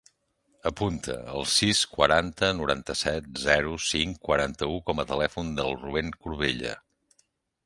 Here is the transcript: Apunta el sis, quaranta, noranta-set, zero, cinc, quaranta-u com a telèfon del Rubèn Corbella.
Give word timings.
Apunta 0.67 1.17
el 1.33 1.45
sis, 1.55 1.81
quaranta, 1.91 2.49
noranta-set, 2.61 3.27
zero, 3.43 3.75
cinc, 3.91 4.19
quaranta-u 4.31 4.83
com 4.89 5.05
a 5.05 5.07
telèfon 5.13 5.55
del 5.61 5.79
Rubèn 5.85 6.15
Corbella. 6.25 6.75